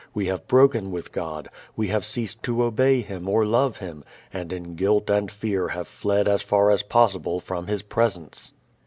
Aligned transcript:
We 0.15 0.25
have 0.25 0.47
broken 0.47 0.89
with 0.89 1.11
God. 1.11 1.47
We 1.75 1.89
have 1.89 2.05
ceased 2.07 2.41
to 2.45 2.63
obey 2.63 3.01
Him 3.03 3.29
or 3.29 3.45
love 3.45 3.77
Him 3.77 4.03
and 4.33 4.51
in 4.51 4.73
guilt 4.73 5.11
and 5.11 5.29
fear 5.31 5.67
have 5.67 5.87
fled 5.87 6.27
as 6.27 6.41
far 6.41 6.71
as 6.71 6.81
possible 6.81 7.39
from 7.39 7.67
His 7.67 7.83
Presence. 7.83 8.51